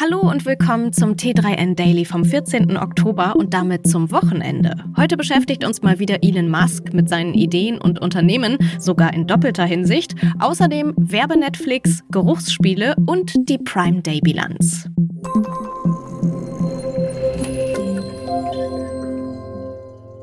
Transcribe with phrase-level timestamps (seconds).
[0.00, 2.78] Hallo und willkommen zum T3N Daily vom 14.
[2.78, 4.82] Oktober und damit zum Wochenende.
[4.96, 9.66] Heute beschäftigt uns mal wieder Elon Musk mit seinen Ideen und Unternehmen, sogar in doppelter
[9.66, 10.14] Hinsicht.
[10.38, 14.88] Außerdem Werbe-Netflix, Geruchsspiele und die Prime Day Bilanz.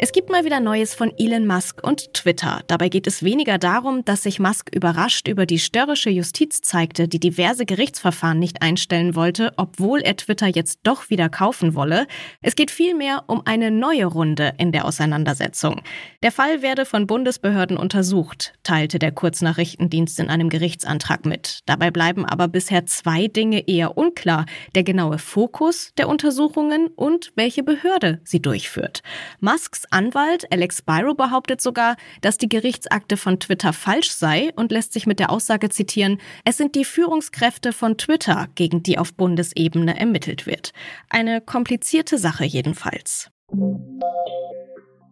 [0.00, 2.62] Es gibt mal wieder Neues von Elon Musk und Twitter.
[2.68, 7.18] Dabei geht es weniger darum, dass sich Musk überrascht über die störrische Justiz zeigte, die
[7.18, 12.06] diverse Gerichtsverfahren nicht einstellen wollte, obwohl er Twitter jetzt doch wieder kaufen wolle.
[12.42, 15.82] Es geht vielmehr um eine neue Runde in der Auseinandersetzung.
[16.22, 21.62] Der Fall werde von Bundesbehörden untersucht, teilte der Kurznachrichtendienst in einem Gerichtsantrag mit.
[21.66, 24.46] Dabei bleiben aber bisher zwei Dinge eher unklar.
[24.76, 29.02] Der genaue Fokus der Untersuchungen und welche Behörde sie durchführt.
[29.40, 34.92] Musks Anwalt Alex Spyro behauptet sogar, dass die Gerichtsakte von Twitter falsch sei und lässt
[34.92, 39.98] sich mit der Aussage zitieren, es sind die Führungskräfte von Twitter, gegen die auf Bundesebene
[39.98, 40.72] ermittelt wird.
[41.08, 43.30] Eine komplizierte Sache jedenfalls.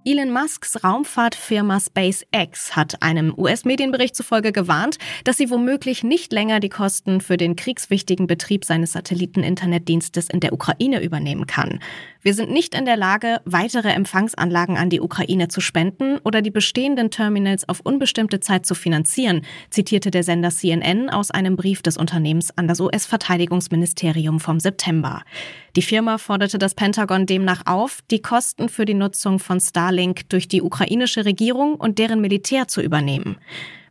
[0.08, 6.68] Elon Musks Raumfahrtfirma SpaceX hat einem US-Medienbericht zufolge gewarnt, dass sie womöglich nicht länger die
[6.68, 11.80] Kosten für den kriegswichtigen Betrieb seines Satelliten-Internetdienstes in der Ukraine übernehmen kann.
[12.22, 16.52] Wir sind nicht in der Lage, weitere Empfangsanlagen an die Ukraine zu spenden oder die
[16.52, 21.96] bestehenden Terminals auf unbestimmte Zeit zu finanzieren, zitierte der Sender CNN aus einem Brief des
[21.96, 25.22] Unternehmens an das US-Verteidigungsministerium vom September.
[25.74, 29.95] Die Firma forderte das Pentagon demnach auf, die Kosten für die Nutzung von Starlink
[30.32, 33.36] durch die ukrainische Regierung und deren Militär zu übernehmen.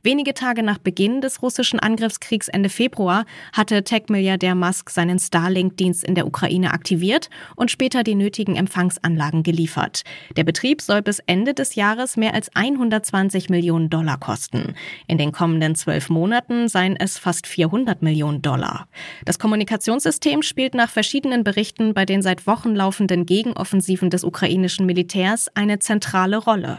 [0.05, 6.13] Wenige Tage nach Beginn des russischen Angriffskriegs Ende Februar hatte Tech-Milliardär Musk seinen Starlink-Dienst in
[6.13, 10.03] der Ukraine aktiviert und später die nötigen Empfangsanlagen geliefert.
[10.37, 14.75] Der Betrieb soll bis Ende des Jahres mehr als 120 Millionen Dollar kosten.
[15.07, 18.87] In den kommenden zwölf Monaten seien es fast 400 Millionen Dollar.
[19.25, 25.49] Das Kommunikationssystem spielt nach verschiedenen Berichten bei den seit Wochen laufenden Gegenoffensiven des ukrainischen Militärs
[25.55, 26.77] eine zentrale Rolle.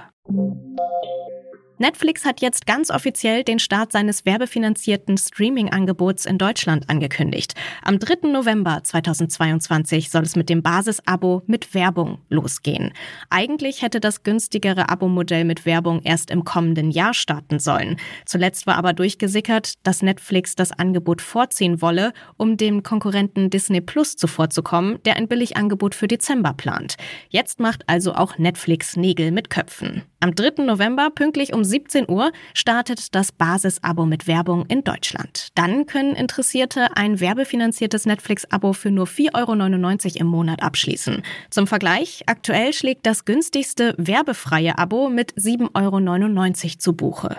[1.78, 7.52] Netflix hat jetzt ganz offiziell den Start seines werbefinanzierten Streaming-Angebots in Deutschland angekündigt.
[7.82, 8.28] Am 3.
[8.28, 12.94] November 2022 soll es mit dem Basisabo mit Werbung losgehen.
[13.28, 17.96] Eigentlich hätte das günstigere Abo-Modell mit Werbung erst im kommenden Jahr starten sollen.
[18.24, 24.16] Zuletzt war aber durchgesickert, dass Netflix das Angebot vorziehen wolle, um dem Konkurrenten Disney Plus
[24.16, 26.96] zuvorzukommen, der ein Billigangebot für Dezember plant.
[27.28, 30.04] Jetzt macht also auch Netflix Nägel mit Köpfen.
[30.26, 30.64] Am 3.
[30.64, 35.50] November pünktlich um 17 Uhr startet das Basisabo mit Werbung in Deutschland.
[35.54, 41.22] Dann können Interessierte ein werbefinanziertes Netflix-Abo für nur 4,99 Euro im Monat abschließen.
[41.50, 47.36] Zum Vergleich, aktuell schlägt das günstigste werbefreie Abo mit 7,99 Euro zu Buche.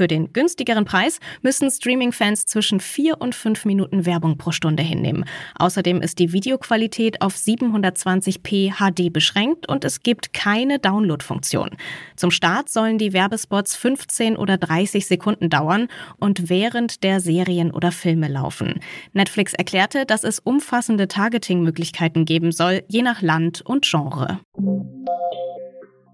[0.00, 5.26] Für den günstigeren Preis müssen Streaming-Fans zwischen vier und fünf Minuten Werbung pro Stunde hinnehmen.
[5.58, 11.72] Außerdem ist die Videoqualität auf 720p HD beschränkt und es gibt keine Download-Funktion.
[12.16, 15.88] Zum Start sollen die Werbespots 15 oder 30 Sekunden dauern
[16.18, 18.80] und während der Serien oder Filme laufen.
[19.12, 24.40] Netflix erklärte, dass es umfassende Targeting-Möglichkeiten geben soll, je nach Land und Genre.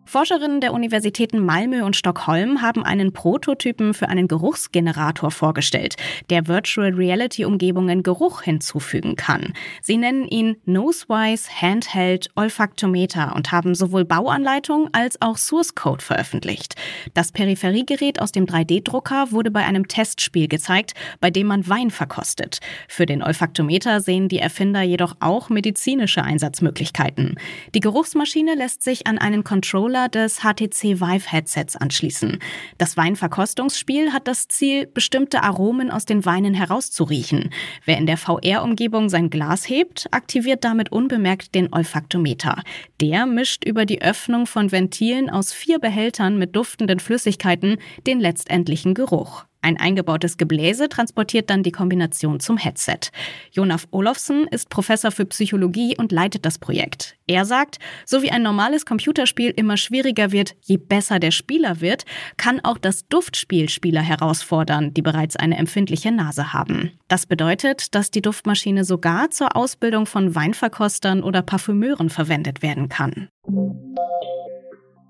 [0.09, 5.97] Forscherinnen der Universitäten Malmö und Stockholm haben einen Prototypen für einen Geruchsgenerator vorgestellt,
[6.31, 9.53] der Virtual Reality Umgebungen Geruch hinzufügen kann.
[9.83, 16.77] Sie nennen ihn Nosewise Handheld Olfaktometer und haben sowohl Bauanleitung als auch Source Code veröffentlicht.
[17.15, 22.61] Das Peripheriegerät aus dem 3D-Drucker wurde bei einem Testspiel gezeigt, bei dem man Wein verkostet.
[22.87, 27.35] Für den Olfaktometer sehen die Erfinder jedoch auch medizinische Einsatzmöglichkeiten.
[27.75, 32.39] Die Geruchsmaschine lässt sich an einen Controller Controller des HTC Vive Headsets anschließen.
[32.79, 37.51] Das Weinverkostungsspiel hat das Ziel, bestimmte Aromen aus den Weinen herauszuriechen.
[37.85, 42.63] Wer in der VR-Umgebung sein Glas hebt, aktiviert damit unbemerkt den Olfaktometer.
[43.01, 48.95] Der mischt über die Öffnung von Ventilen aus vier Behältern mit duftenden Flüssigkeiten den letztendlichen
[48.95, 49.47] Geruch.
[49.67, 53.11] Ein eingebautes Gebläse transportiert dann die Kombination zum Headset.
[53.51, 57.17] Jonaf Olofsson ist Professor für Psychologie und leitet das Projekt.
[57.27, 62.05] Er sagt, so wie ein normales Computerspiel immer schwieriger wird, je besser der Spieler wird,
[62.37, 66.93] kann auch das Duftspiel Spieler herausfordern, die bereits eine empfindliche Nase haben.
[67.09, 73.31] Das bedeutet, dass die Duftmaschine sogar zur Ausbildung von Weinverkostern oder Parfümeuren verwendet werden kann.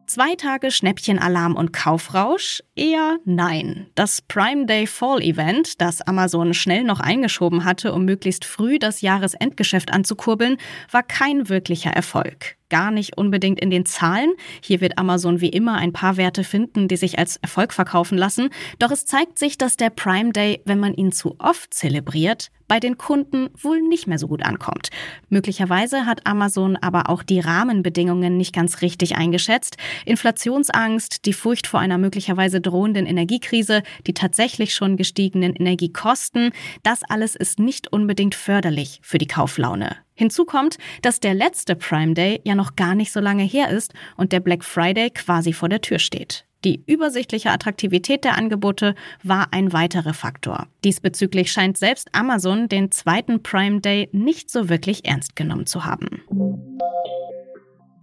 [0.07, 2.63] Zwei Tage Schnäppchenalarm und Kaufrausch?
[2.77, 3.89] Eher nein.
[3.97, 9.01] Das Prime Day Fall Event, das Amazon schnell noch eingeschoben hatte, um möglichst früh das
[9.01, 10.59] Jahresendgeschäft anzukurbeln,
[10.93, 12.57] war kein wirklicher Erfolg.
[12.69, 14.33] Gar nicht unbedingt in den Zahlen.
[14.61, 18.51] Hier wird Amazon wie immer ein paar Werte finden, die sich als Erfolg verkaufen lassen.
[18.79, 22.81] Doch es zeigt sich, dass der Prime Day, wenn man ihn zu oft zelebriert, bei
[22.81, 24.91] den Kunden wohl nicht mehr so gut ankommt.
[25.29, 29.77] Möglicherweise hat Amazon aber auch die Rahmenbedingungen nicht ganz richtig eingeschätzt.
[30.05, 36.51] Inflationsangst, die Furcht vor einer möglicherweise drohenden Energiekrise, die tatsächlich schon gestiegenen Energiekosten,
[36.83, 40.06] das alles ist nicht unbedingt förderlich für die Kauflaune.
[40.17, 43.93] Hinzu kommt, dass der letzte Prime Day ja noch gar nicht so lange her ist
[44.17, 46.47] und der Black Friday quasi vor der Tür steht.
[46.65, 50.67] Die übersichtliche Attraktivität der Angebote war ein weiterer Faktor.
[50.85, 56.23] Diesbezüglich scheint selbst Amazon den zweiten Prime Day nicht so wirklich ernst genommen zu haben.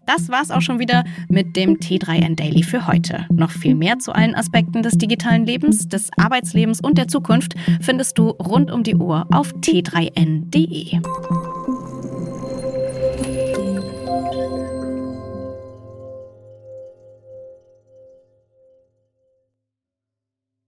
[0.06, 3.26] Das war's auch schon wieder mit dem T3N Daily für heute.
[3.32, 8.18] Noch viel mehr zu allen Aspekten des digitalen Lebens, des Arbeitslebens und der Zukunft findest
[8.18, 11.00] du rund um die Uhr auf t3n.de.